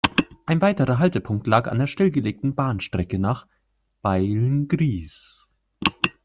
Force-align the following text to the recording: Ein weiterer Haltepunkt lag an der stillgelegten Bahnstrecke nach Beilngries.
Ein 0.47 0.61
weiterer 0.61 0.97
Haltepunkt 0.97 1.45
lag 1.45 1.67
an 1.69 1.77
der 1.77 1.85
stillgelegten 1.85 2.55
Bahnstrecke 2.55 3.19
nach 3.19 3.45
Beilngries. 4.01 5.45